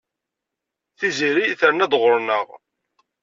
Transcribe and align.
Tiziri 0.97 1.45
terna-d 1.59 1.93
ɣur-neɣ. 2.01 2.47